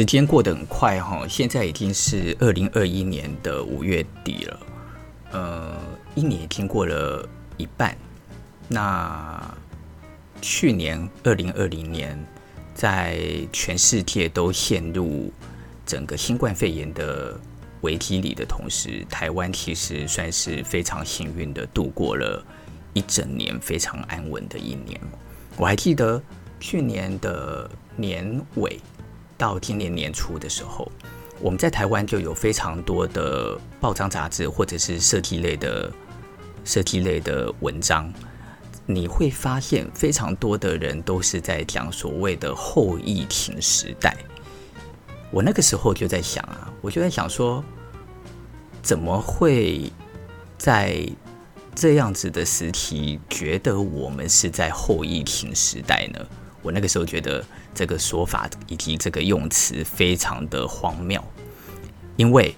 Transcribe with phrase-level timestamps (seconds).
[0.00, 4.60] 时间过得很快哈，现在已经是二零二一年的五月底了，
[5.32, 5.76] 呃，
[6.14, 7.28] 一年已经过了
[7.58, 7.94] 一半。
[8.66, 9.54] 那
[10.40, 12.18] 去年二零二零年，
[12.72, 13.20] 在
[13.52, 15.30] 全世界都陷入
[15.84, 17.38] 整个新冠肺炎的
[17.82, 22.42] 危机里的同时，台湾其实算是非常幸运的度过了
[22.94, 24.98] 一整年非常安稳的一年。
[25.58, 26.22] 我还记得
[26.58, 28.80] 去年的年尾
[29.40, 30.86] 到今年年初的时候，
[31.40, 35.90] 我们在台湾就有非常多的报章杂志或者是设计类的
[36.62, 38.12] 设计类的文章，
[38.84, 44.14] 你会发现非常多的人都是在讲所谓的后疫情时代。
[45.30, 47.64] 我那个时候就在想啊，我就在想说，
[48.82, 49.90] 怎么会
[50.58, 51.08] 在
[51.74, 56.26] 这样子的时期觉得我们是在后疫情时代呢？
[56.62, 57.44] 我那个时候觉得
[57.74, 61.22] 这个说法以及这个用词非常的荒谬，
[62.16, 62.54] 因为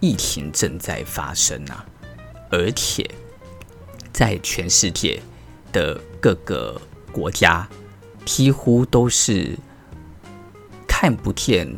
[0.00, 1.84] 疫情正在发生啊，
[2.50, 3.08] 而且
[4.12, 5.20] 在全世界
[5.72, 7.68] 的各个国家
[8.24, 9.58] 几乎都是
[10.86, 11.68] 看不见。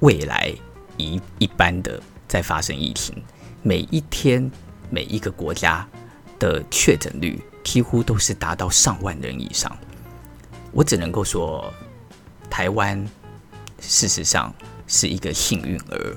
[0.00, 0.54] 未来
[0.96, 3.20] 一一般的在发生疫情，
[3.64, 4.48] 每一天
[4.90, 5.84] 每一个国家
[6.38, 9.76] 的确诊率几乎都是达到上万人以上。
[10.72, 11.72] 我只能够说，
[12.48, 13.04] 台湾
[13.80, 14.54] 事实上
[14.86, 16.16] 是一个幸运儿，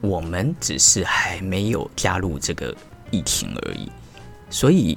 [0.00, 2.74] 我们只是还没有加入这个
[3.10, 3.90] 疫情而已，
[4.50, 4.96] 所以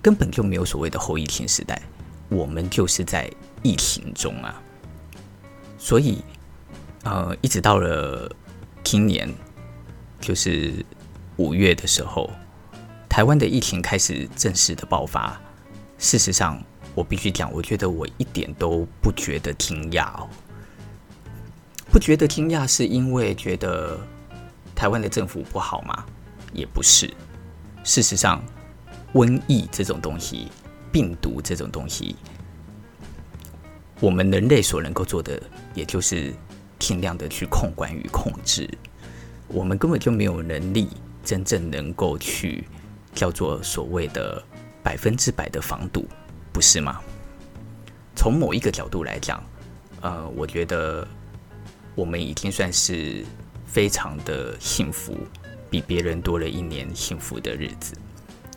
[0.00, 1.80] 根本就没有所谓的后疫情时代，
[2.28, 3.30] 我们就是在
[3.62, 4.60] 疫情中啊，
[5.78, 6.22] 所以。
[7.04, 8.30] 呃，一直到了
[8.84, 9.28] 今年，
[10.20, 10.86] 就是
[11.36, 12.30] 五月的时候，
[13.08, 15.36] 台湾的疫情开始正式的爆发。
[15.98, 16.62] 事实上，
[16.94, 20.28] 我必须讲，我觉得我一点都不觉得惊讶哦。
[21.90, 23.98] 不觉得惊讶，是因为觉得
[24.74, 26.04] 台湾的政府不好吗？
[26.52, 27.12] 也不是。
[27.84, 28.42] 事实上，
[29.14, 30.48] 瘟疫这种东西，
[30.90, 32.16] 病毒这种东西，
[34.00, 35.42] 我们人类所能够做的，
[35.74, 36.32] 也就是。
[36.78, 38.68] 尽量的去控管与控制，
[39.46, 40.88] 我们根本就没有能力
[41.22, 42.64] 真正能够去
[43.14, 44.42] 叫做所谓的
[44.82, 46.04] 百分之百的防堵，
[46.52, 47.00] 不是吗？
[48.14, 49.42] 从某一个角度来讲，
[50.02, 51.06] 呃，我觉得
[51.94, 53.24] 我们已经算是
[53.66, 55.16] 非常的幸福，
[55.70, 57.94] 比别人多了一年幸福的日子。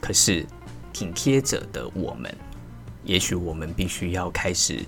[0.02, 0.46] 可是
[0.94, 2.36] 紧接着的我们，
[3.04, 4.86] 也许我们必须要开始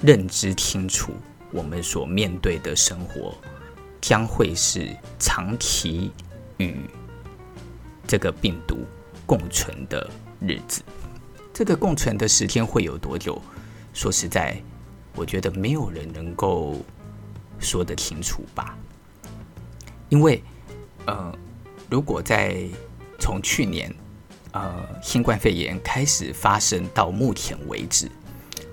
[0.00, 1.12] 认知清楚。
[1.50, 3.34] 我们所面对的生活
[4.00, 6.10] 将会是长期
[6.56, 6.76] 与
[8.06, 8.86] 这个病毒
[9.26, 10.10] 共存的
[10.40, 10.82] 日子。
[11.62, 13.40] 这个共存的时间会有多久？
[13.94, 14.60] 说实在，
[15.14, 16.74] 我觉得没有人能够
[17.60, 18.76] 说得清楚吧。
[20.08, 20.42] 因为，
[21.06, 21.32] 呃，
[21.88, 22.66] 如果在
[23.16, 23.94] 从去年
[24.50, 28.10] 呃新冠肺炎开始发生到目前为止，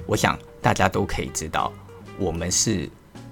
[0.08, 1.72] 我想大家都可以知道。
[2.18, 2.90] 我们是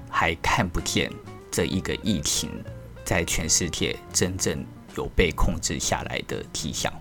[0.08, 1.12] 还看不见
[1.50, 2.52] 这一个疫情
[3.04, 4.64] 在全世界真正
[4.96, 6.94] 有被控制下来的迹象。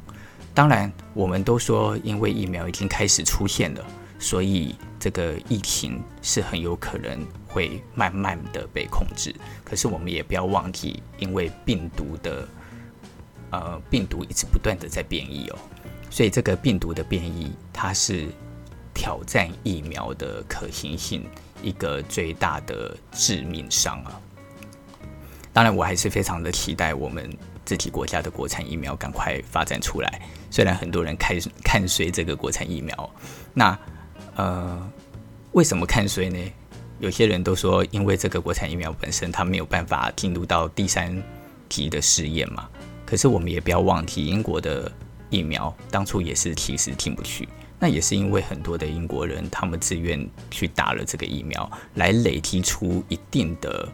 [0.56, 3.84] 当然，我们都说因为疫苗已经开始出现了，
[4.18, 9.36] 所以这个疫情是很有可能会慢慢的被控制。
[9.62, 12.48] 可是我们也不要忘记，因为病毒的
[13.50, 15.58] 呃病毒一直不断的在变异哦，
[16.08, 18.26] 所以这个病毒的变异它是
[18.94, 21.22] 挑战疫苗的可行性。
[21.62, 24.20] 一个最大的致命伤啊！
[25.54, 27.30] 当然，我还是非常的期待我们
[27.66, 30.22] 自己国家的国产疫苗赶快发展出来。
[30.50, 33.10] 虽然很多人看看衰这个国产疫苗，
[33.52, 33.78] 那
[34.36, 34.90] 呃，
[35.52, 36.38] 为什么看衰呢？
[37.00, 41.22] 有些人都说，因为这个国产疫苗本身它没有办法进入到第三
[41.68, 42.66] 级的试验嘛。
[43.04, 44.90] 可是我们也不要忘记，英国的
[45.28, 47.46] 疫苗当初也是其实进不去。
[47.78, 53.86] 那也是因为很多的英国人，他们自愿去打了这个疫苗，来累积出一定的，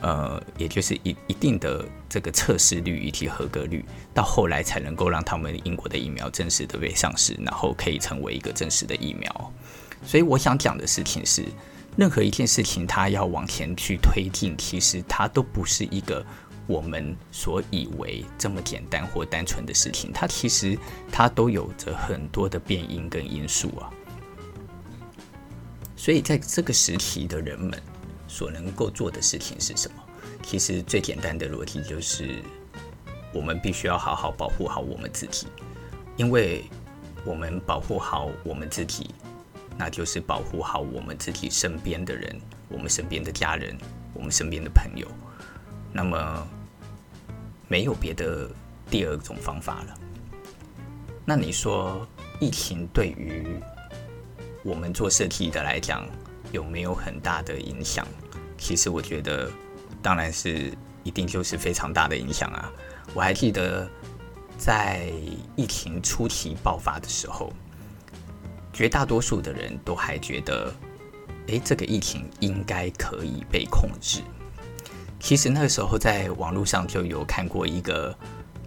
[0.00, 9.52] 呃，也就是一一定的这个测试率以及合格率，到后来才能够让他们英国的疫苗正式的被上市，然后可以成为一个正式的疫苗。
[10.04, 11.44] 所以我想讲的事情是，
[11.96, 16.24] 任何一件事情它要往前去推进，其实它都不是一个。
[16.66, 20.78] 我们所以为这么简单或单纯的事情，它其实
[21.10, 23.90] 它都有着很多的变因跟因素啊。
[25.96, 27.76] 所以在这个时期的人们
[28.30, 29.96] 所能够做的事情是什么？
[30.44, 32.36] 其实最简单的逻辑就是，
[33.34, 35.48] 我们必须要好好保护好我们自己，
[36.16, 36.64] 因为
[37.24, 39.10] 我们保护好我们自己，
[39.76, 43.76] 那就是保护好我们自己身边的人，我们身边的家人，
[44.14, 45.06] 我们身边的朋友。
[45.92, 46.48] 那么
[47.66, 48.48] 没有别的
[48.88, 49.98] 第二种方法了。
[51.24, 52.06] 那你说
[52.40, 53.58] 疫情对于
[54.62, 56.06] 我们做设计的来讲
[56.52, 58.06] 有没有很大的影响？
[58.60, 59.50] 其实我觉得，
[60.00, 60.70] 当然是
[61.02, 62.70] 一定就是非常大的影响啊！
[63.14, 63.88] 我还记得
[64.56, 65.10] 在
[65.56, 67.50] 疫情初期爆发的时候，
[68.72, 70.72] 绝大多数的人都还觉得，
[71.46, 74.20] 诶，这个疫情应该可以被控制。
[75.18, 78.16] 其实那个时候在网络上就有看过一个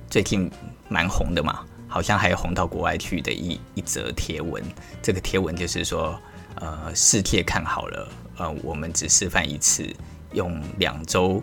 [0.09, 0.51] 最近
[0.89, 1.63] 蛮红的嘛。
[1.87, 4.63] 好像还红到国外去的一一则贴文，
[4.99, 6.19] 这个贴文就是说，
[6.55, 9.87] 呃，世界看好了，呃，我们只示范一次，
[10.33, 11.41] 用两周，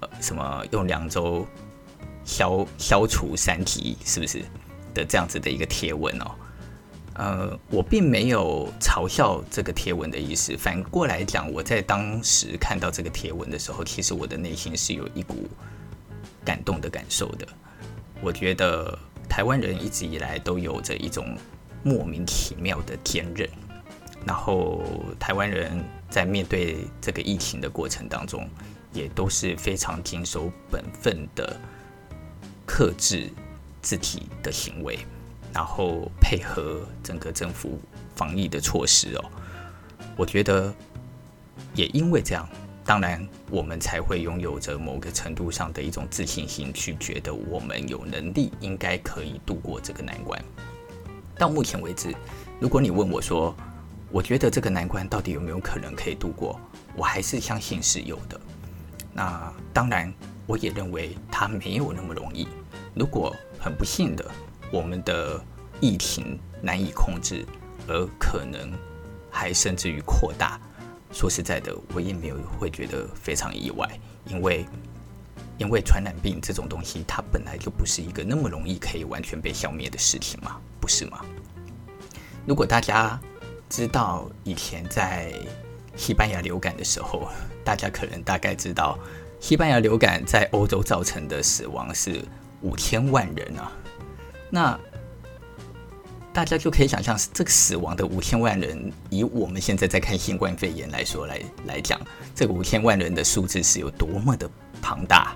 [0.00, 1.46] 呃，什么用两周
[2.24, 4.44] 消消除三体，是不是
[4.94, 6.30] 的这样子的一个贴文哦？
[7.14, 15.48] 呃，我并没有嘲笑这个贴文的意思，反过来讲，我在当时看到这个贴文的时候，其实我的内心是有一股
[16.44, 17.46] 感动的感受的，
[18.20, 18.98] 我觉得。
[19.28, 21.36] 台湾人一直以来都有着一种
[21.82, 23.46] 莫名其妙的坚韧，
[24.26, 24.82] 然后
[25.20, 28.48] 台湾人在面对这个疫情的过程当中，
[28.92, 31.56] 也都是非常谨守本分的，
[32.66, 33.30] 克制
[33.80, 34.98] 自己的行为，
[35.52, 37.78] 然后配合整个政府
[38.16, 39.24] 防疫的措施哦。
[40.16, 40.74] 我觉得
[41.74, 42.48] 也因为这样。
[42.84, 50.40] 当然，我们才会拥有着某个程度上的一种自信心，去觉得我们有能力，应该可以度过这个难关。
[51.36, 52.14] 到目前为止，
[52.60, 53.52] 如果你问我说，
[54.10, 56.58] 我觉得这个难关到底有没有可能可以度过，
[56.94, 58.40] 我还是相信是有的。
[59.12, 60.12] 那当然，
[60.46, 62.48] 我也认为它没有那么容易。
[62.94, 64.30] 如果很不幸的，
[64.70, 65.42] 我们的
[65.80, 67.44] 疫情难以控制，
[67.88, 68.72] 而可能
[69.30, 70.60] 还甚至于扩大。
[71.12, 73.88] 说实在的，我也没有会觉得非常意外，
[74.26, 74.66] 因为
[75.58, 81.24] 因为传染病这种东西，它本来就不是一个那么容易可以完全被消灭的事情嘛，不是吗？
[82.46, 83.18] 如果大家
[83.68, 85.32] 知道以前在
[85.96, 87.28] 西班牙流感的时候，
[87.64, 88.98] 大家可能大概知道
[89.40, 92.24] 西班牙流感在欧洲造成的死亡是
[92.62, 93.72] 五千万人啊，
[94.50, 94.80] 那。
[96.32, 101.98] 大家就可以想象，这个死亡的五千万人，以我们现在在看新冠肺炎来说来来讲，
[102.34, 104.46] 这个五千万人的数字是有多么的
[104.82, 105.34] 庞大，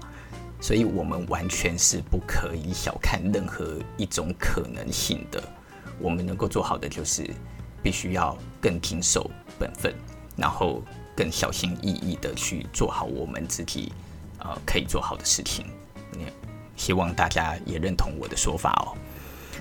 [0.61, 5.43] 所以我们完全是不可以小看任何一种可能性的。
[5.99, 7.31] 我们能够做好的就是，
[7.82, 9.94] 必须要更谨守本分，
[10.37, 10.82] 然后
[11.17, 13.93] 更小心翼翼的去做好我们自己
[14.38, 15.67] 呃可以做好的事情。
[16.77, 18.97] 希望大家也认同我的说法哦。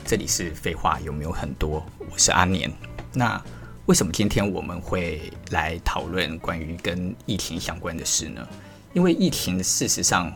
[0.05, 1.83] 这里是废话有没有很多？
[2.09, 2.71] 我是阿年。
[3.11, 3.43] 那
[3.87, 8.47] 为什么今天我们会来讨论关于跟疫情相关的事呢？
[8.93, 10.33] 因为疫情事实上，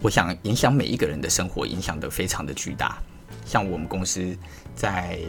[0.00, 2.96] 我想影响每一个人的生活，影响得非常的巨大。
[3.44, 4.34] 像我们公司
[4.74, 5.20] 在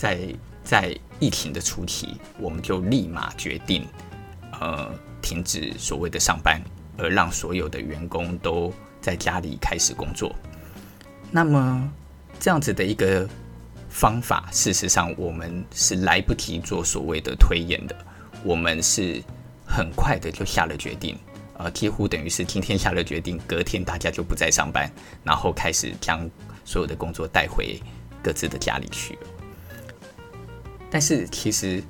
[0.00, 0.18] 在
[0.64, 3.86] 在疫情的初期，我们就立马决定，
[4.58, 6.58] 呃，停止所谓的上班，
[6.96, 10.34] 而让所有的员工都在家里开始工作。
[11.30, 11.92] 那么，
[12.38, 13.28] 这样子的一个
[13.90, 17.94] 方法，事实上我们是来不及做所谓的推演的，
[18.42, 19.22] 我们是
[19.66, 21.14] 很快的就下了决定，
[21.58, 24.90] 呃，几乎等于是今天下了决定，隔天大家就不再上班，
[25.22, 26.26] 然后开始将
[26.64, 27.78] 所有的工作带回
[28.22, 29.18] 各自的家里去。
[30.90, 31.82] 但是其实，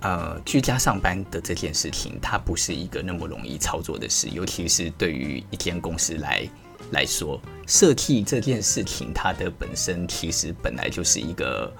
[0.00, 6.48] 呃，居家上班的这件事情，它不是一个那么容易操作的事，尤其是对于一间公司来
[6.92, 7.40] 来说。
[7.66, 11.70] 设计这件事情，它的本身其实本来就是一个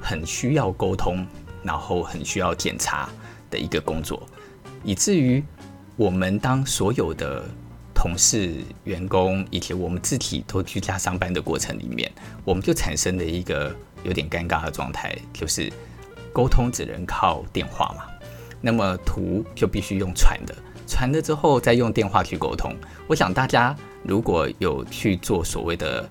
[0.00, 1.26] 很需要沟通，
[1.62, 3.08] 然后很需要检查
[3.50, 4.22] 的一个工作，
[4.84, 5.42] 以至于
[5.96, 7.44] 我们当所有的
[7.94, 12.12] 同事、员工以及我们自己都居家上班的过程里面，
[12.44, 13.74] 我们就产生了一个
[14.04, 15.72] 有点尴尬的状态，就是
[16.32, 18.04] 沟通只能靠电话嘛，
[18.60, 20.54] 那么图就必须用传的，
[20.86, 22.74] 传了之后再用电话去沟通。
[23.06, 23.76] 我想大家。
[24.04, 26.10] 如果有去做所谓的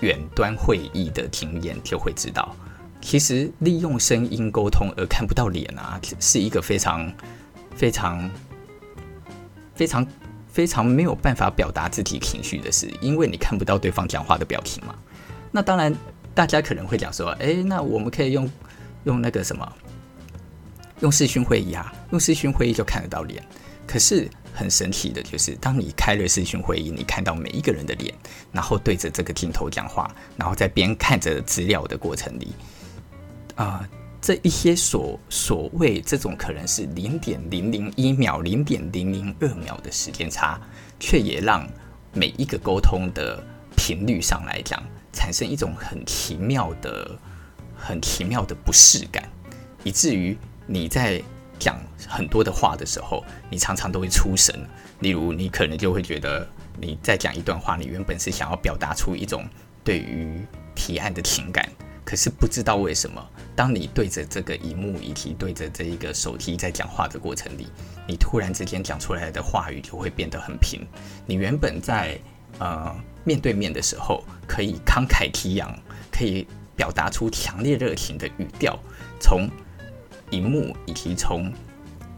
[0.00, 2.54] 远端会议的经验，就会知道，
[3.00, 7.10] 其实利用声音沟通而看不到脸啊，是一个非常、
[7.74, 8.30] 非常、
[9.74, 10.06] 非常、
[10.48, 14.94] 非常没有办法表达自己情绪的事，因为你看不到对方讲话的表情嘛。
[15.50, 15.90] 那当然，
[16.34, 18.50] 大家可能会讲说，哎，那我们可以用
[19.04, 19.72] 用那个什么，
[21.00, 23.42] 用视讯会议啊，用视讯会议就看得到脸，
[23.86, 24.28] 可是。
[24.52, 28.12] 很神奇的就是，当你开了视讯会议，你看到每一个人的脸，
[28.50, 32.52] 然后对着这个镜头讲话，然后在边看着资料的过程里，
[33.54, 33.88] 啊、呃，
[34.20, 40.60] 这一些所所谓这种可能是零点零零一秒、零点零零二秒的时间差，
[40.98, 41.66] 却也让
[42.12, 43.42] 每一个沟通的
[43.76, 47.18] 频率上来讲，产生一种很奇妙的、
[47.76, 49.28] 很奇妙的不适感，
[49.84, 50.36] 以至于
[50.66, 51.22] 你在
[51.58, 54.54] 讲很多的话的时候，你常常都会出神。
[55.00, 56.46] 例如，你可能就会觉得
[56.78, 59.44] 你在讲一段话，你原本是想要表达出一种
[59.82, 60.40] 对于
[60.74, 61.66] 提案的情感，
[62.04, 63.26] 可是不知道为什么，
[63.56, 67.66] 当你对着这个荧幕以及对着这一个手机在讲话的过程里，
[68.06, 70.86] 你突然之间讲出来的话语就会变得很平。
[71.26, 72.18] 你原本在
[72.58, 75.78] 呃面对面的时候，可以慷慨激昂，
[76.10, 76.46] 可以
[76.76, 78.78] 表达出强烈热情的语调，
[79.20, 79.48] 从
[80.30, 81.52] 荧幕以及从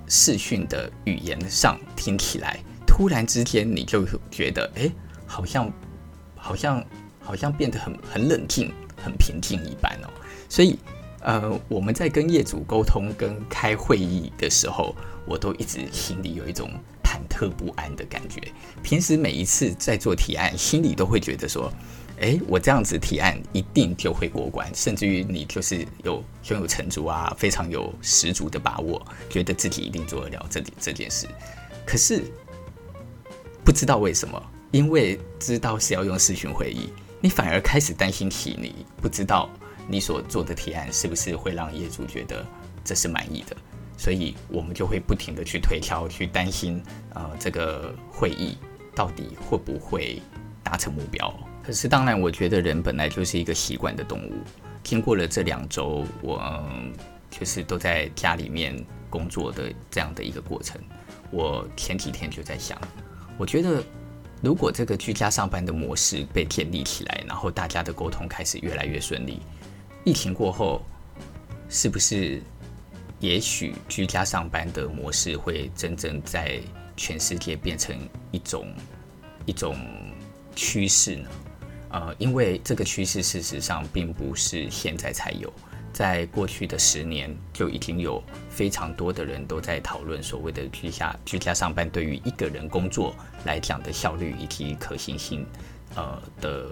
[0.08, 4.90] 视讯的语言上听起来，突然之间你就觉得，哎，
[5.26, 5.70] 好像，
[6.36, 6.84] 好像，
[7.20, 10.10] 好像变得很很冷静、很平静一般哦。
[10.48, 10.78] 所以，
[11.22, 16.70] 呃，我们在跟业主沟通、跟开会议的时候，我都一直心里有一种
[17.02, 18.40] 忐忑不安的感觉。
[18.82, 21.72] 平时每一次在做提案，心里都会觉得说。
[22.18, 31.26] 诶，我这样子提案一定就会过关，甚至于你就是有胸有成竹啊，非常有十足的把握，觉得自己一定做得了这这件事。
[31.84, 32.22] 可是
[33.64, 39.50] 不知道为什么，因为知道是要用视讯会议，你反而开始担心起你不知道
[39.88, 42.44] 你所做的提案是不是会让业主觉得
[42.84, 43.56] 这是满意的，
[43.96, 46.82] 所以我们就会不停地去推敲，去担心，
[47.14, 48.56] 呃，这个会议
[48.94, 50.20] 到底会不会
[50.62, 51.32] 达成目标。
[51.62, 54.32] 可是，当然，我觉得人本来就是一个习惯的动物。
[54.82, 56.42] 经过了这两周，我
[57.30, 58.76] 就是都在家里面
[59.08, 60.80] 工作的这样的一个过程。
[61.30, 62.76] 我前几天就在想，
[63.38, 63.80] 我觉得
[64.42, 69.40] 如果这个居家上班的模式被建立起来，然后大家的沟通开始越来越顺利，
[70.04, 70.82] 疫情过后，
[71.68, 72.42] 是不是
[73.20, 76.60] 也许居家上班的模式会真正在
[76.96, 77.96] 全世界变成
[78.32, 78.66] 一种
[79.46, 79.76] 一种
[80.56, 81.28] 趋势呢？
[81.90, 85.52] 呃，因为这个趋势事实上并不是现在才有，
[85.92, 95.46] 在过去的十年就已经有非常多的人都在讨论所谓的居家居家上班对于一个人工作来讲的效率以及可行性，
[95.94, 96.70] 呃的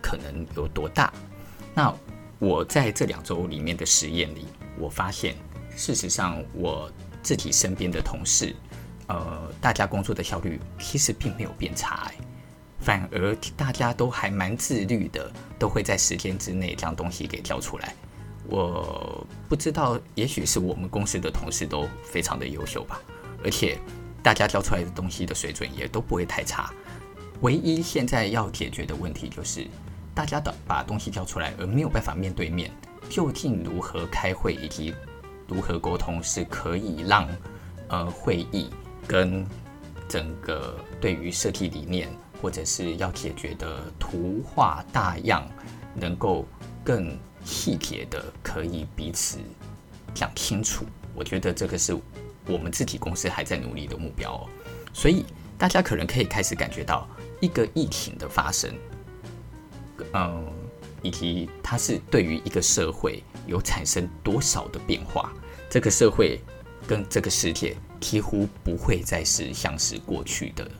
[0.00, 1.12] 可能有多大。
[1.74, 1.92] 那
[2.42, 5.36] 我在这两周里面的实验里，我发现
[5.76, 6.90] 事实上我
[7.22, 8.52] 自己身边的同事，
[9.06, 12.14] 呃，大家工作的效率其实并没有变差欸。
[12.80, 17.94] 反而大家都还蛮自律的，都会在时间之内将东西给交出来。
[18.48, 23.00] 我不知道，也许是我们公司的同事都非常的优秀吧，
[23.44, 23.78] 而且
[24.20, 26.74] 大家交出来的东西的水准也都不会太差。
[27.42, 29.64] 唯一现在要解决的问题就是，
[30.14, 32.70] 大家的把东西交出来，而没有办法面对面，
[33.08, 34.94] 究竟如何开会以及
[35.46, 37.28] 如何沟通，是可以让
[37.88, 38.70] 呃会议
[39.06, 39.46] 跟
[40.08, 42.08] 整个对于设计理念。
[42.42, 45.48] 或者是要解决的图画大样，
[45.94, 46.44] 能够
[46.82, 49.38] 更细节的可以彼此
[50.12, 50.84] 讲清楚。
[51.14, 51.96] 我觉得这个是
[52.48, 54.48] 我们自己公司还在努力的目标哦。
[54.92, 55.24] 所以
[55.56, 57.06] 大家可能可以开始感觉到
[57.38, 58.74] 一个疫情的发生，
[60.14, 60.46] 嗯，
[61.02, 65.32] 以及它是对于一个社会有产生多少的变化。
[65.70, 66.40] 这个社会
[66.86, 70.70] 跟这个世界几乎不会再是像是过去的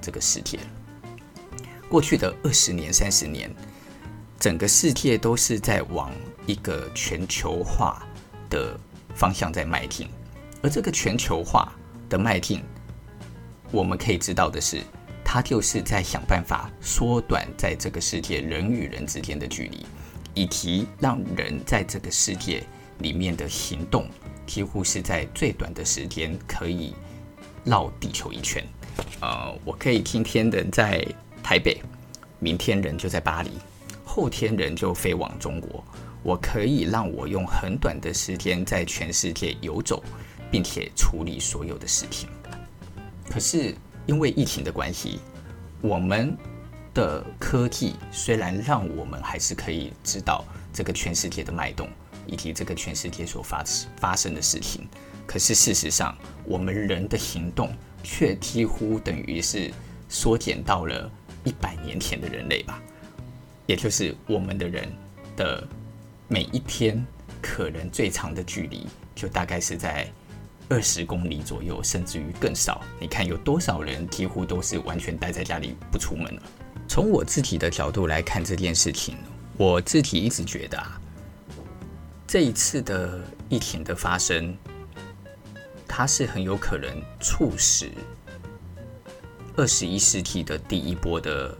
[0.00, 0.64] 这个世界了。
[1.88, 3.54] 过去的二十年、三十年，
[4.40, 6.10] 整个世界都是在往
[6.46, 8.02] 一个全球化
[8.48, 8.76] 的
[9.14, 10.08] 方向在迈进，
[10.62, 11.70] 而这个全球化
[12.08, 12.64] 的迈进，
[13.70, 14.80] 我们可以知道的是，
[15.32, 19.86] 它就是在想办法缩短在这个世界人与人之间的距离，
[20.34, 22.62] 以及让人在这个世界
[22.98, 24.06] 里面的行动，
[24.46, 26.94] 几乎是在最短的时间可以
[27.64, 28.62] 绕地球一圈。
[29.22, 31.02] 呃，我可以今天的在。
[31.42, 31.82] 台北，
[32.38, 33.50] 明天人就在巴黎，
[34.04, 35.82] 后天人就飞往中国。
[36.22, 40.04] 我可以让我用很短的时间在全世界游走，
[40.50, 42.28] 并且处理所有的事情。
[43.28, 43.74] 可是
[44.06, 45.20] 因为疫情的关系，
[45.80, 46.36] 我们
[46.94, 51.88] 的科技虽然让我们还是可以知道这个全世界的脉动，
[52.26, 53.64] 以及这个全世界所发
[53.96, 54.88] 发生的事情，
[55.26, 59.70] 可是事实上，我们人的行动却几乎等于是
[60.08, 61.10] 缩减到了。
[61.44, 62.80] 一百年前的人类吧，
[63.66, 64.88] 也就是我们的人
[65.36, 65.66] 的
[66.28, 67.04] 每一天，
[67.40, 70.08] 可能最长的距离就大概是在
[70.72, 72.80] 二十公里左右，甚至于更少。
[72.98, 76.42] 你看有多少人几乎都是完全待在家里不出门了。
[76.88, 79.18] 从我自己的角度来看这件事情，
[79.58, 80.98] 我自己一直觉得啊，
[82.26, 84.56] 这一次的疫情的发生，
[85.86, 86.88] 它是很有可能
[87.20, 87.90] 促使
[89.54, 91.54] 二十一世纪的第一波的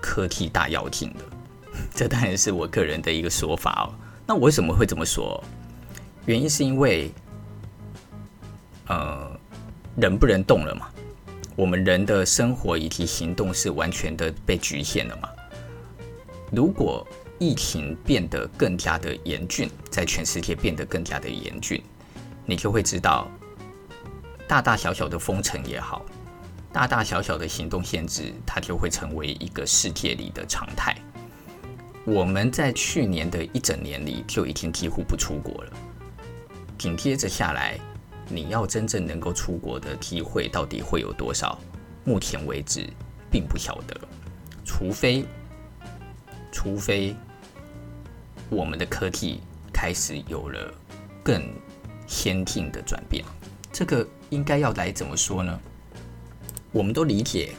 [0.00, 1.24] 科技大跃进的。
[1.92, 3.90] 这当然是我个人的一个说法哦。
[4.24, 5.42] 那我为什么会这么说？
[6.26, 7.10] 原因是因为，
[9.96, 10.88] 人不能动了嘛。
[11.56, 15.28] 我们人的生活以及行动是完全的被局限了嘛。
[16.50, 17.06] 如果
[17.38, 21.82] 疫情变得更加的严峻，在全世界变得更加的严峻，
[22.44, 23.28] 你就会知道，
[24.48, 26.04] 大大小小的封城也好，
[26.72, 30.96] 大大小小的行动限制，它就会成为一个世界里的常态。
[32.04, 35.72] 我们在去年的一整年里就已经几乎不出国了，
[36.76, 37.78] 紧接着下来，
[38.28, 41.58] 你要真正能够出国的机会到底会有多少？
[42.04, 42.88] 目前为止
[43.30, 44.00] 并不晓得，
[44.64, 45.24] 除非。
[46.56, 47.16] 除非
[48.48, 49.40] 我们的科技
[49.72, 50.72] 开始有了
[51.20, 51.42] 更
[52.06, 53.24] 先进的转变，
[53.72, 55.60] 这个应该要来怎么说呢？
[56.70, 57.52] 我们都理解，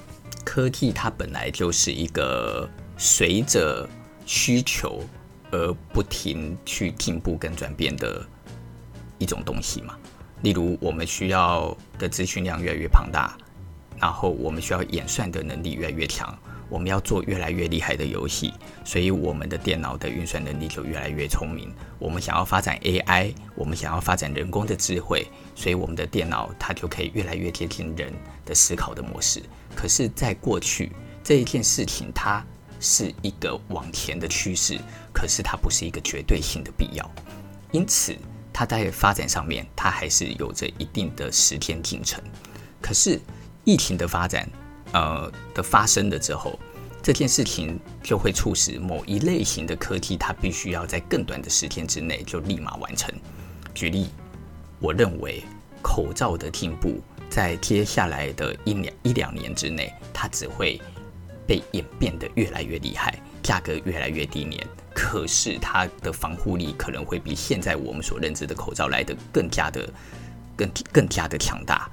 [0.45, 2.67] 科技它本来就是一个
[2.97, 3.85] 随着
[4.25, 5.03] 需求
[5.51, 8.25] 而不停去进步跟转变的
[9.17, 9.97] 一种东西嘛。
[10.45, 13.35] 例如，我们需要的资讯量越来越庞大，
[13.99, 16.37] 然后我们需要演算的能力越来越强。
[16.69, 21.73] 我们要做越来越厉害的游戏，所以我们的电脑的运算能力就越来越聪明。
[21.97, 25.25] 我们想要发展 AI，我们想要发展人工的智慧，
[25.55, 28.13] 所以我们的电脑它就可以越来越接近人
[28.45, 29.41] 的思考的模式。
[29.75, 30.91] 可是，在过去
[31.23, 32.45] 这一件事情，它
[32.79, 34.79] 是一个往前的趋势，
[35.11, 37.09] 可是它不是一个绝对性的必要。
[37.71, 38.15] 因此，
[38.55, 42.23] 它在发展上面，它还是有着一定的时间进程。
[42.81, 43.19] 可是，
[43.65, 44.49] 疫情的发展。
[44.93, 46.57] 呃的发生了之后，
[47.03, 53.13] 这件事情就会促使某一类型的科技，它必须要在更短的时间之内就立马完成。
[53.73, 54.07] 举例，
[54.79, 55.43] 我认为
[55.81, 60.79] 口罩的进步，在接下来的一两一两年之内，它只会
[61.45, 64.67] 被演变得越来越厉害，价格越来越低廉。
[64.93, 69.89] 可是它的防护力可能会比现在我们所认知的口罩来得更加的
[70.57, 71.89] 更更加的强大，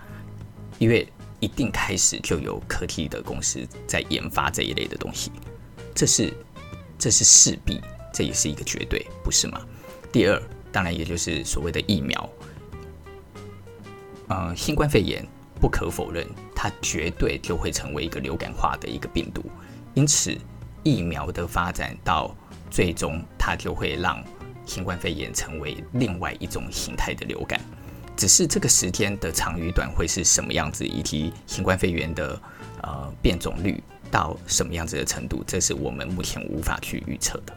[0.79, 1.07] 因为。
[1.43, 5.33] 一定开始就有科技的公司在研发这一类的东西，
[5.93, 6.33] 这是
[6.97, 7.81] 这是势必，
[8.15, 9.61] 这也是一个绝对，不是吗？
[10.13, 12.31] 第二，当然也就是所谓的疫苗，
[14.29, 15.27] 呃，新冠肺炎
[15.61, 19.43] 不可否认，它绝对就会成为一个流感化的一个病毒，
[19.95, 20.39] 因此
[20.83, 22.35] 疫苗的发展到
[22.71, 24.23] 最终，它就会让
[24.65, 27.61] 新冠肺炎成为另外一种形态的流感。
[28.17, 32.41] 只是这个时间的长与短会是什么样子，以及新冠肺炎的
[32.83, 37.55] 呃变种率到什么样子的程度，这是我们目前无法去预测的。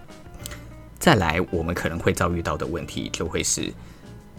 [0.98, 3.72] 再来，我们可能会遭遇到的问题就会是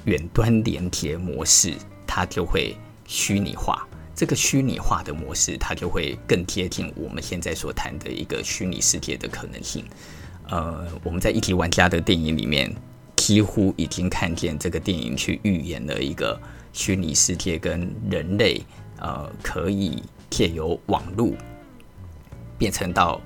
[0.05, 1.75] 远端连接模式，
[2.07, 2.75] 它就会
[3.07, 3.87] 虚拟化。
[4.17, 9.85] 这个虚拟化的模式，它就会更贴近我们现在所谈的一个虚拟世界的可能性。
[10.49, 12.75] 呃，我们在一级玩家的电影里面。
[13.17, 16.39] 几乎已经看见这个电影去预言了一个
[16.73, 18.63] 虚拟世界跟人类，
[19.01, 20.01] 呃，可以
[20.31, 21.33] 借由网络
[22.57, 23.21] 变成到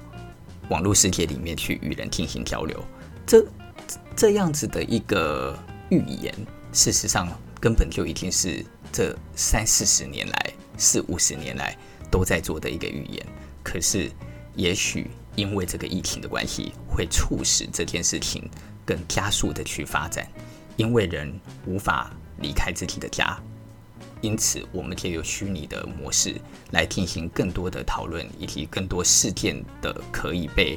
[0.71, 2.83] 网络世界里面去与人进行交流。
[3.27, 3.45] 这
[4.17, 5.59] 这样子的一个
[5.91, 6.33] 预言，
[6.73, 7.29] 事实上
[7.61, 11.77] 根本就已经是这三四十年来、四五十年来
[12.11, 13.25] 都在做的一个预言。
[13.63, 14.11] 可是，
[14.57, 18.51] 也许因为这个疫情的关系，会促使这件事情。
[18.83, 20.27] 更加速的去发展，
[20.77, 21.33] 因为人
[21.65, 23.41] 无法离开自己的家，
[24.21, 26.35] 因此我们借由虚拟的模式
[26.73, 30.77] 来进行更多的讨论，以及更多事件的可以被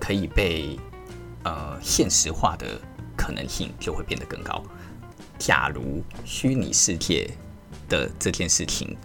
[0.00, 0.76] 可以被
[1.44, 2.80] 呃现实化的
[3.16, 4.60] 可能性就会变得更高。
[5.38, 7.30] 假如虚拟世界
[7.88, 8.96] 的这件事情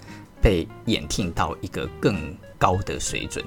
[0.41, 3.45] 被演进到一个更高的水准，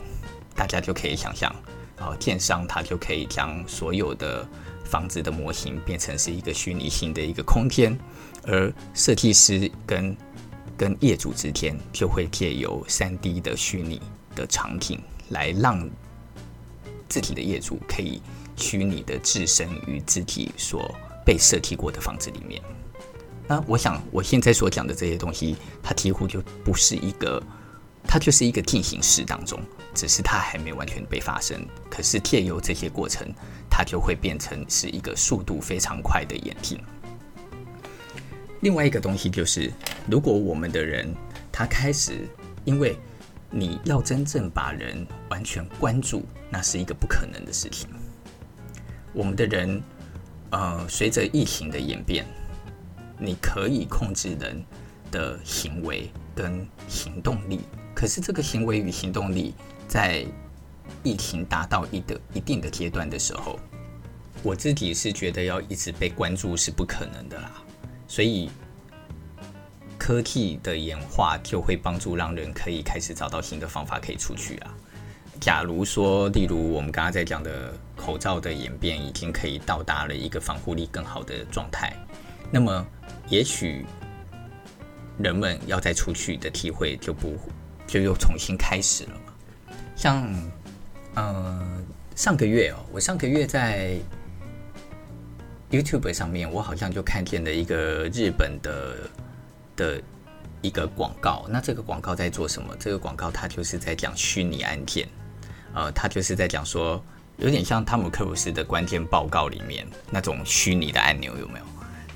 [0.55, 1.55] 大家就可以想象，
[1.97, 4.47] 啊，电商它就可以将所有的
[4.85, 7.99] 房子的模型变成是一个虚拟性的一个空间，
[8.45, 10.17] 而设计师跟
[10.77, 14.01] 跟业主之间就会借由 3D 的虚拟
[14.35, 15.89] 的场景来让
[17.09, 18.21] 自己的业主可以
[18.57, 20.93] 虚拟的置身于自己所
[21.25, 22.61] 被设计过的房子里面。
[23.47, 27.43] 那我想我现在所讲的这些东西，它几乎就不是一个。
[28.07, 29.59] 它就是一个进行式当中，
[29.95, 31.67] 只是它还没完全被发生。
[31.89, 33.27] 可是借由这些过程，
[33.71, 36.79] 它就会变成是一个速度非常快的演进。
[38.61, 39.73] 另外一个东西就是，
[40.07, 41.15] 如果我们的人
[41.51, 42.29] 他开始，
[42.67, 42.95] 因为
[43.51, 47.89] 你要真正把人完全关注，那是一个不可能的事情。
[49.15, 49.83] 我们的人，
[50.51, 52.27] 呃，随着疫情的演变，
[53.19, 54.65] 你可以控制人
[55.11, 57.61] 的行为跟行动力。
[57.95, 59.55] 可是这个行为与行动力，
[59.87, 60.27] 在
[61.03, 63.59] 疫情达到一的一定的阶段的时候，
[64.43, 67.63] 我自己是觉得要一直被关注是不可能的啦。
[68.09, 68.51] 所以
[69.97, 74.75] 科技的演化就会帮助让人可以开始找到新的方法可以出去啊。
[75.41, 81.95] 假如说，例如我们刚刚在讲的口罩的演变已经可以到达了一个防护力更好的状态，
[82.51, 82.87] 那么
[83.29, 83.85] 也许
[85.19, 87.37] 人们要再出去的机会就不
[87.87, 89.75] 就又重新开始了嘛。
[89.97, 90.29] 像，
[91.15, 91.83] 呃，
[92.17, 93.97] 上个月哦，我上个月在
[95.71, 98.97] YouTube 上面，我好像就看见了一个日本的
[99.77, 100.03] 的
[100.63, 101.47] 一个广告。
[101.49, 102.77] 那这个广告在做什么？
[102.79, 105.09] 这个广告它就是在讲虚拟案件。
[105.75, 107.03] 呃，它就是在讲说，
[107.37, 111.65] 有点像汤姆克鲁斯的关键报告里面那种虚拟的按钮有没有？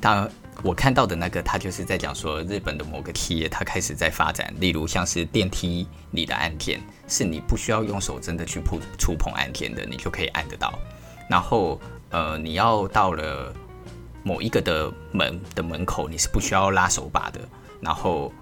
[0.00, 0.28] 当，
[0.62, 10.78] 我看到的那个，他就是在讲说，日本的某个企业，他开始在发展，例如像是电梯里的按键，是你不需要用手真的去碰触碰按键的，你就可以按得到。
[11.28, 11.80] 然后，
[12.10, 13.52] 呃，你要到了
[14.22, 17.40] 某一个的门的门口，你是不需要拉手把的，
[17.80, 18.32] 然后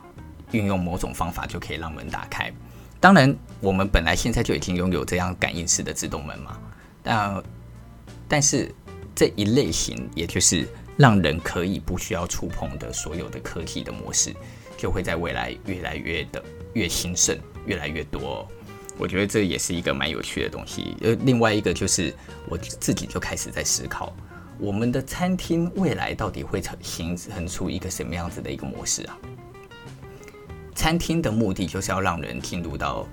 [0.52, 2.52] 运用某种方法就可以让门打开。
[3.00, 6.58] 当然，我们本来现在就已经拥有这样感应式的自动门嘛。
[7.02, 7.42] 但
[8.26, 8.74] 但是
[9.14, 10.66] 这一类型，也就是
[10.96, 14.34] 让人可以不需要触碰的所有的科技的模式，
[14.76, 18.46] 就会在未来越来越的越兴盛，越来越多。
[18.98, 20.96] 我觉得这也是一个蛮有趣的东西。
[21.02, 22.14] 呃，另外一个就是
[22.48, 24.14] 我自己就开始在思考，
[24.58, 29.18] 我们的餐厅未来到底会成形成出一个什么样子的一个模式啊？
[30.74, 33.06] 餐厅的目的就是要让人进入到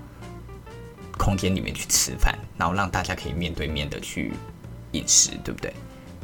[1.18, 4.32] 空间里面去吃饭，然后让大家可以面对面的去
[4.92, 5.72] 饮食，对不对？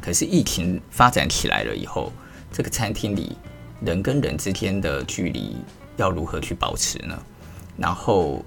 [0.01, 2.11] 可是疫情发展起来了以后，
[2.51, 3.37] 这个餐厅里
[3.81, 5.55] 人跟人之间的距离
[5.95, 7.17] 要如何去保持呢？
[7.77, 8.43] 然后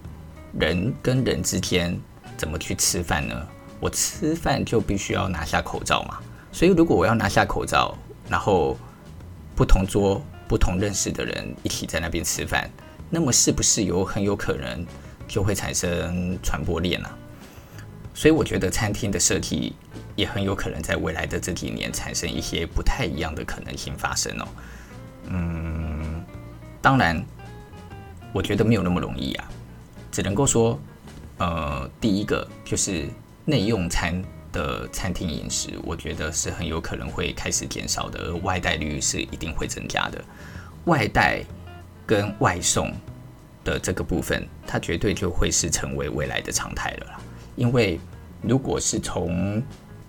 [0.58, 1.98] 人跟人之间
[2.36, 3.46] 怎么去吃饭呢？
[3.80, 6.18] 我吃饭就必须要拿下口罩嘛，
[6.50, 7.96] 所以如果我要拿下口罩，
[8.28, 8.76] 然后
[9.54, 12.70] 不同桌不同认识的人一起在那边吃饭。
[13.10, 14.84] 那么是不是有很有可能
[15.28, 17.08] 就会产生传播链呢？
[18.14, 19.74] 所以我觉得餐厅的设计
[20.16, 24.48] 也很有可能在未来的这几年产生一些不太一样的可能性发生哦。
[25.28, 26.24] 嗯，
[26.80, 27.24] 当然，
[28.32, 29.48] 我觉得没有那么容易啊，
[30.10, 30.78] 只能够说，
[31.38, 33.08] 呃，第一个就是
[33.44, 34.22] 内用餐
[34.52, 40.24] 的餐厅饮食，我觉得是很有可能会开始减少的，而外带率是一定会增加的，
[40.84, 41.44] 外带。
[42.06, 42.92] 跟外送
[43.64, 47.20] 的这个部分，它绝对就会是成为未来的常态了啦。
[47.56, 47.98] 因为
[48.42, 49.62] 如果是从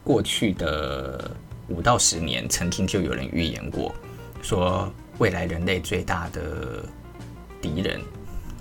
[0.06, 1.32] 过去的
[1.68, 3.94] 五到十年，曾经就有人预言过，
[4.44, 6.86] 说未来人类最大的
[7.60, 8.00] 敌人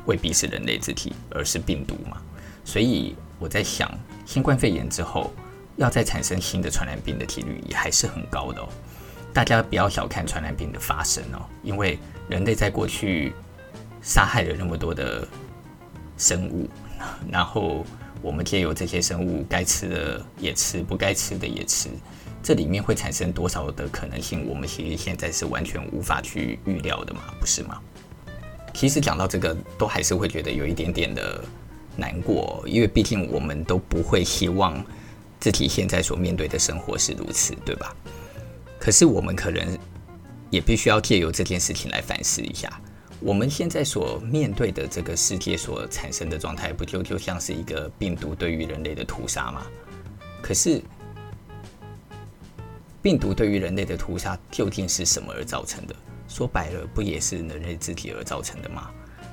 [0.06, 2.16] 未必是人类自体，而是病毒嘛。
[2.64, 3.90] 所以我在想，
[4.24, 5.30] 新冠肺炎之后，
[5.76, 8.68] 要再产生新的传染病的几率也还是很高的哦。
[9.34, 13.34] 大家不要小看传染病的发生哦，因为人类在过去
[14.00, 15.28] 杀害了那么多的
[16.16, 16.70] 生物，
[17.30, 17.84] 然后
[18.24, 21.90] 我们借由这些生物，该吃的也吃，不该吃的也吃，
[22.42, 27.78] 这里面会产生多少的可能性，我们其实现在是完全无法去预料的嘛，不是吗？
[28.72, 31.44] 其实讲到这个，都还是会觉得有一点点的
[31.96, 34.82] 难过，因为毕竟我们都不会希望
[35.38, 37.94] 自己现在所面对的生活是如此，对吧？
[38.80, 39.78] 可是我们可能
[40.48, 42.80] 也必须要借由这件事情来反思一下，
[43.24, 49.66] 我们现在所面对的这个世界所产生的状态，不就就像是一个病毒对于人类的屠杀吗？
[50.42, 50.82] 可是，
[53.00, 55.96] 病毒对于人类的屠杀究竟是什么而造成的？
[56.28, 58.90] 说白了，不也是人类自己而造成的吗？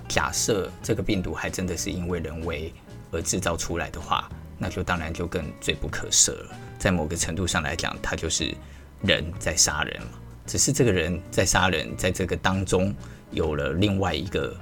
[0.08, 2.74] 假设这个病毒还真的是因为人为
[3.12, 6.56] 而制造出来的话，那就当然就更罪不可赦了。
[6.80, 8.56] 在某个程度上来讲，它就是。
[9.04, 10.10] 人在杀人嘛，
[10.52, 12.94] 只是这个人在杀人，在这个当中
[13.32, 14.54] 有了另外一个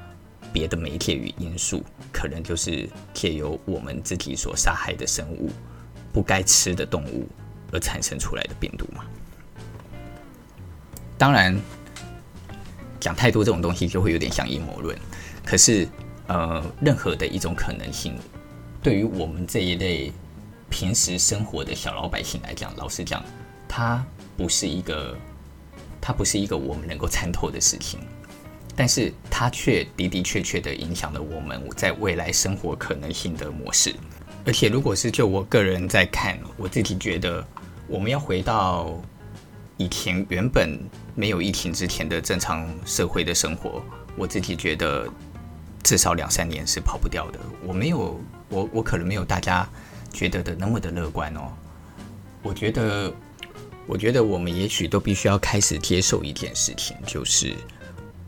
[0.53, 5.49] 别的媒介与因素，可能就是借由我们自己所杀害的生物、
[6.13, 7.27] 不该吃的动物
[7.71, 9.03] 而产生出来的病毒嘛。
[11.17, 11.59] 当然，
[12.99, 14.95] 讲太多这种东西就会有点像阴谋论。
[15.43, 15.87] 可是，
[16.27, 18.15] 呃，任何的一种可能性，
[18.83, 20.13] 对于我们这一类
[20.69, 23.25] 平时生活的小老百姓来讲，老实讲，
[23.67, 24.05] 它。
[24.37, 25.17] 不是一个，
[26.01, 27.99] 它不是一个我们能够参透的事情，
[28.75, 33.93] 但是它却的的确确的影响了我们在未来生活可能性的模式。
[34.45, 37.45] 而且，如果是就我个人在看，我自己觉得，
[37.87, 38.99] 我们要回到
[39.77, 40.79] 以前原本
[41.13, 43.83] 没有疫情之前的正常社会的生活，
[44.15, 45.07] 我自己觉得
[45.83, 47.39] 至少两三年是跑不掉的。
[47.65, 49.67] 我没有，我我可能没有大家
[50.11, 51.51] 觉得的那么的乐观哦。
[52.41, 53.13] 我觉得，
[53.89, 57.55] 我觉得我们也许都必须要开始接受一件事情，就是，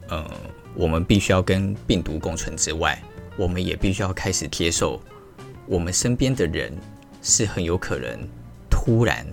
[0.10, 0.28] 呃，
[0.74, 3.00] 我们必须要跟病毒共存之外，
[3.38, 5.00] 我们也必须要开始接受
[5.67, 6.76] 我们身边的人
[7.21, 8.28] 是很有可能
[8.69, 9.24] 突然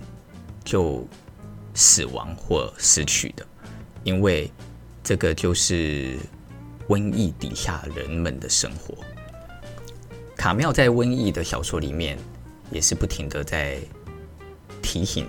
[0.63, 1.03] 就。
[1.75, 3.47] 死亡或失去的，
[4.03, 4.51] 因为
[5.01, 6.17] 这个就是
[6.89, 8.95] 瘟疫底下人们的生活。
[10.35, 12.17] 卡缪在瘟疫的小说里面
[12.69, 13.77] 也是不停地在
[14.81, 15.25] 提醒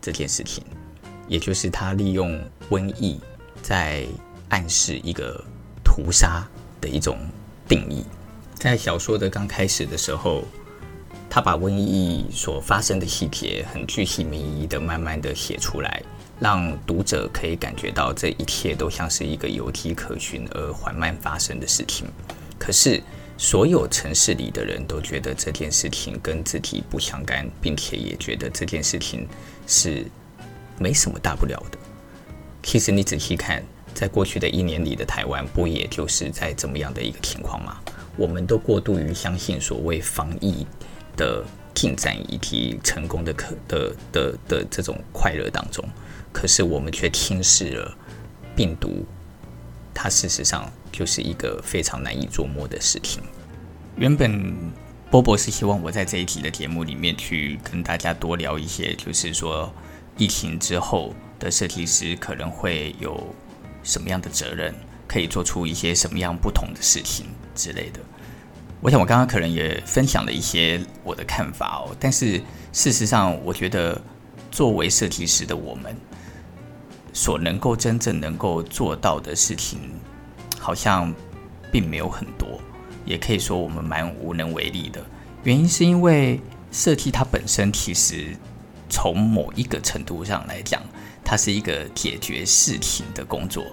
[0.00, 0.64] 这件事情，
[1.28, 3.20] 也就是他利用瘟疫
[3.62, 4.06] 在
[4.48, 5.42] 暗示一个
[5.84, 6.46] 屠杀
[6.80, 7.18] 的一种
[7.68, 8.04] 定义。
[8.54, 10.44] 在小说的刚开始的时候。
[11.32, 16.02] 他把瘟疫所发生的细节很具细靡遗的慢慢的写出来，
[16.40, 22.08] 让读者可以感觉到这一切都像是一个有迹可循而缓慢发生的事情。
[22.58, 23.00] 可是，
[23.38, 29.28] 所有城市里的人都觉得这件事情跟自己不相干，并且也觉得这件事情
[29.70, 30.04] 是
[30.78, 31.78] 没什么大不了的。
[32.62, 37.80] 其实你仔细看，在过去的一年里的台湾，不也就是在怎么样的一个情况吗？
[38.16, 40.66] 我们都过度于相信所谓防疫。
[41.16, 45.84] 的进展以及成功的可的的的这种快乐当中，
[46.32, 47.94] 可是我们却轻视了
[48.56, 49.04] 病毒，
[49.92, 53.22] 它事实上就是一个非常难以捉摸的事情。
[53.96, 54.54] 原本
[55.10, 59.72] 波波是希望我在这一集的节目里面去跟大家多聊一些，就是说
[60.16, 63.20] 疫情之后的设计师可能会有
[63.82, 64.72] 什么样的责任，
[65.08, 67.98] 可以做出一些什么样不同的事情之类的。
[68.80, 72.40] 我想，我刚刚可能也分享了一些我的看法哦，但是
[72.72, 74.00] 事实上，我觉得
[74.52, 75.92] 作为设计师的我们，
[77.12, 79.80] 所能够真正能够做到的事情，
[80.60, 81.12] 好像
[81.72, 82.60] 并没有很多，
[83.04, 85.04] 也可以说我们蛮无能为力的。
[85.44, 88.36] 原因是因为设计它本身其实
[88.88, 90.82] 从某一个程度上来讲，
[91.24, 93.64] 它是一个解决事情的工作，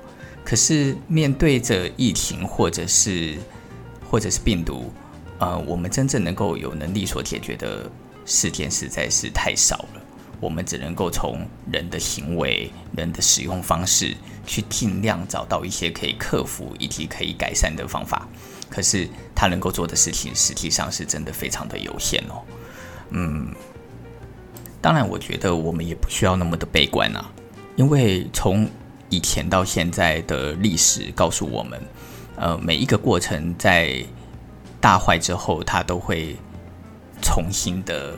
[0.43, 3.37] 可是面对着疫情或者是
[4.09, 4.91] 或者是病毒，
[5.39, 7.89] 呃，我们真正能够有能力所解决的
[8.25, 9.96] 事件实在是太少了。
[10.39, 18.27] 我们只能够从人的行为、人的使用方式，去尽量找到一些可以克服以及可以改善的方法。
[18.69, 22.43] 可是他能够做的事情，实际上是真的非常的有限哦。
[23.09, 23.53] 嗯，
[24.81, 27.29] 当然，我觉得我们也不需要那么的悲观啊，
[27.75, 28.69] 因为从
[29.09, 31.81] 以前到现在的历史告诉我们。
[32.39, 34.05] 呃，每一个过程在
[34.79, 36.35] 大坏之后，它都会
[37.19, 38.15] 重新的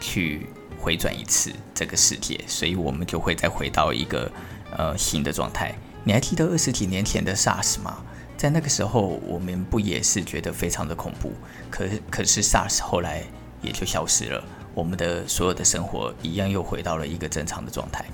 [0.00, 0.48] 去
[0.80, 4.30] 回转一次这个世界，所以我们就会再回到一个
[4.76, 5.74] 呃新的状态。
[6.04, 7.98] 你还记得二十几年前的 SARS 吗？
[8.36, 11.32] 在那个时候，我们不也是觉得非常的恐怖？
[11.70, 13.22] 可可是 SARS 后来
[13.60, 14.42] 也就消失了，
[14.74, 18.04] 我们的所有的生活一样又回到了一个正常的状态，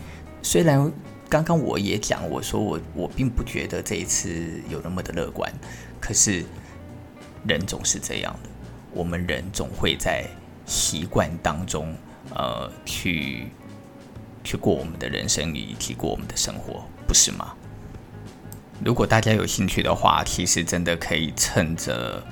[0.43, 0.93] 虽然。
[1.29, 5.53] 刚刚我也讲，我说我我并不觉得这一次有那么的乐观，
[6.01, 6.45] 可是
[7.49, 8.49] 人总是这样的，
[8.93, 10.25] 我们人总会在
[10.67, 11.93] 习惯当中，
[12.35, 13.49] 呃，去
[14.45, 17.55] 去过我们的人生，以及过我们的生活，不是吗？
[18.85, 22.23] 如果大家有兴趣的话，其实真的可以趁着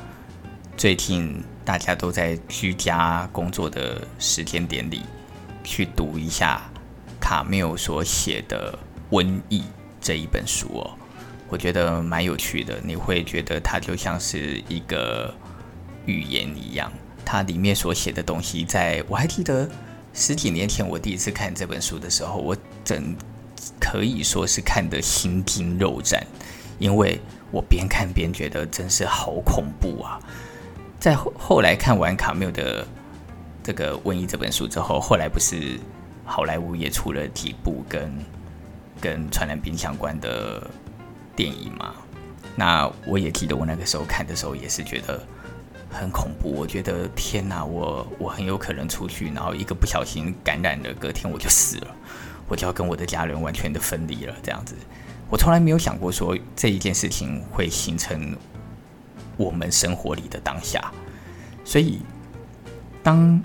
[0.77, 5.03] 最近大家都在居家工作的时间点里，
[5.63, 6.63] 去读一下。
[7.21, 8.79] 卡缪所写的
[9.17, 9.61] 《瘟疫》
[9.99, 10.91] 这一本书哦，
[11.49, 12.79] 我觉得蛮有趣的。
[12.85, 15.35] 你会觉得它就像是一个
[16.05, 16.93] 语言一样，
[17.25, 19.67] 它里面所写的东西，在我还记得
[20.15, 23.15] 十几年前我第一次看这本书的时候，我整
[23.79, 26.27] 可以说是看得心惊肉战，
[26.79, 30.19] 因为我边看边觉得真是好恐怖啊。
[30.99, 32.87] 在后后来看完卡缪的
[33.63, 35.79] 这个《瘟疫》这本书之后，后来不是。
[36.27, 38.11] 好莱坞也出了几部跟
[38.99, 40.71] 跟传染病相关的
[41.37, 41.95] 电影嘛。
[42.57, 45.23] 那我也记得我那个时候看的时候也是觉得
[45.95, 46.53] 很恐怖。
[46.53, 51.87] 我觉得天哪，我我很有可能出去，然后一个不小心感染了，隔天我就死了，
[52.49, 54.35] 我就要跟我的家人完全的分离了。
[54.43, 54.75] 这样子，
[55.31, 58.37] 我从来没有想过说这一件事情会形成
[59.37, 60.93] 我们生活里的当下。
[61.65, 62.01] 所以
[63.03, 63.43] 当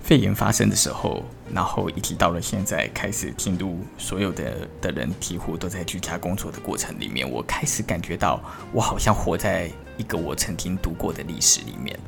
[0.00, 8.40] 肺炎发生的时候，然后一直到了现在，开始进入所有的的人几乎都在居家工作的过程里面，我开始感觉到
[8.72, 11.98] 我好像活在一个我曾经读过的历史里面。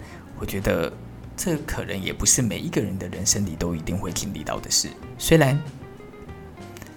[0.41, 0.93] 我觉得
[1.37, 4.89] 这可能也不是每一个人的人生里都一定会经历到的事。
[5.19, 5.61] 虽然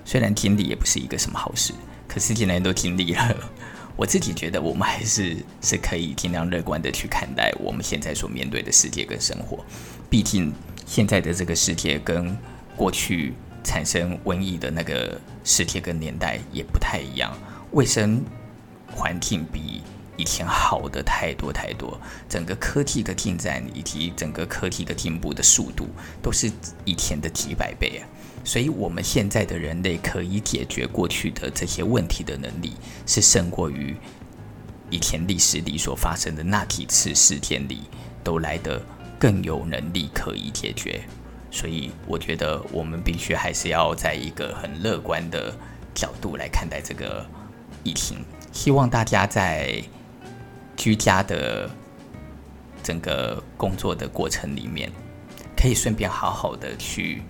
[0.05, 1.73] 虽然经历也不是一个什么好事，
[2.07, 3.35] 可是既然都经历了，
[3.95, 9.63] 我自己觉得我们还是是可以尽量乐观的去看待我们现在所面对的世界跟生活。
[10.09, 10.53] 毕竟
[10.85, 12.37] 现在的这个世界跟
[12.75, 17.35] 过去产生瘟疫的那个世界跟年代也不太一样，
[17.71, 18.23] 卫生
[18.91, 19.81] 环境比
[20.17, 25.87] 以前好的太多太多，整个科技的进展以及整个科技的进步的速度
[26.21, 26.51] 都是
[26.85, 28.05] 以前的几百倍啊！
[28.43, 32.73] 所以，我们现在的人类可以解决过去的这些问题的能力，
[33.05, 33.95] 是胜过于
[34.89, 37.81] 以前历史里所发生的那几次事件里
[38.23, 38.81] 都来得
[39.17, 41.01] 更有能力可以解决。
[41.49, 45.55] 所以，我觉得我们必须还是要在一个很乐观的
[45.95, 47.25] 角度来看待这个
[47.83, 48.17] 疫情。
[48.51, 49.81] 希望大家在。
[50.75, 51.69] 居家的
[52.81, 54.91] 整个工作的过程里面，
[55.55, 57.21] 可以顺便好好的去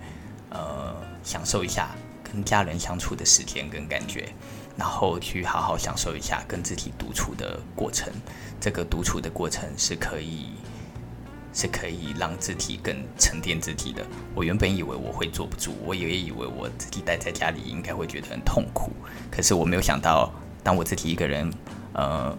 [0.50, 1.90] 呃享受一下
[2.22, 4.32] 跟家人相处的时间跟感觉，
[4.76, 8.10] 然后去好好享受一下跟自己独处的过程。
[8.58, 10.52] 这个独处的过程是可以
[11.52, 14.02] 是可以让自己更沉淀自己的。
[14.34, 18.92] 我原本以为我会坐不住，我也以为我自己待在家里应该会觉得很痛苦，
[19.30, 21.52] 可是我没有想到，当我自己一个人
[21.92, 22.34] 呃。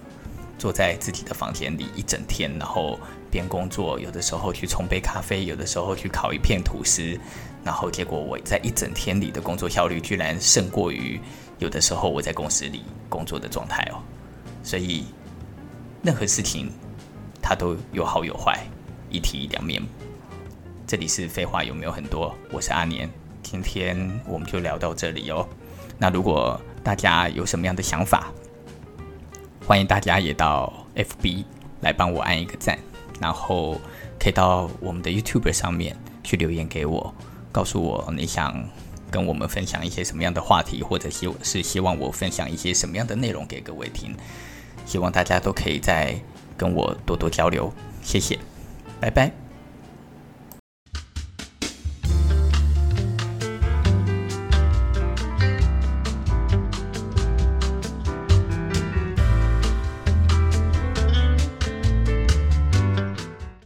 [0.57, 7.19] 坐在自己的房间里一整天，然后边工作，有的时候去冲杯咖啡，有的时候去烤一片吐司，
[7.63, 11.19] 然后结果我在一整天里的工作效率居然胜过于
[11.59, 13.99] 有的时候我在公司里工作的状态哦。
[14.63, 15.05] 所以
[16.01, 16.71] 任何事情
[17.41, 18.65] 它都有好有坏，
[19.09, 19.81] 一体两面。
[20.85, 22.33] 这里是废话有没有很多？
[22.51, 23.09] 我是阿年，
[23.41, 25.47] 今天我们就聊到这里哦。
[25.97, 28.31] 那如果大家有什么样的想法，
[29.65, 31.45] 欢迎大家也到 FB
[31.81, 32.77] 来帮我按一个赞，
[33.19, 33.79] 然后
[34.19, 37.13] 可以到我们的 YouTube 上面去留言给我，
[37.51, 38.53] 告诉我你想
[39.09, 44.15] 跟我们分享一些什么样的话题，或者希是希望我分享一些什么样的内容给各位听。
[44.85, 46.13] 希望大家都可以再
[46.57, 47.71] 跟我多多交流，
[48.01, 48.37] 谢谢，
[48.99, 49.42] 拜拜。